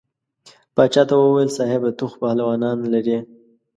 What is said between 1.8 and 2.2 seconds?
ته خو